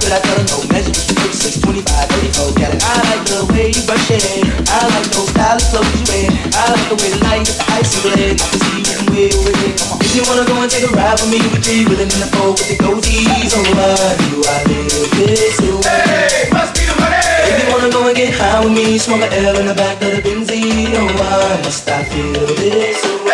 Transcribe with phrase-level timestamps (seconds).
[0.00, 0.58] could I tell her no?
[0.72, 2.56] Measure you 36, 34.
[2.56, 2.80] Got it.
[2.80, 4.48] I like the way you brush your hair.
[4.72, 6.28] I like those stylish clothes you wear.
[6.56, 8.36] I like the way the light got the icy blade.
[8.40, 9.74] I can see you getting weird with it.
[9.76, 9.98] Come on.
[10.00, 12.28] If you wanna go and take a ride with me, with three with in the
[12.32, 13.52] four with the goatees.
[13.52, 15.84] Oh, why do I little this way?
[15.84, 17.20] Hey, must be the money.
[17.20, 20.00] If you wanna go and get high with me, smoke a L in the back
[20.00, 20.96] of the Benzie.
[20.96, 23.29] Oh, why must I feel this way?